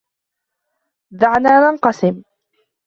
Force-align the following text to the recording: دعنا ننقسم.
دعنا 1.19 1.53
ننقسم. 1.69 2.15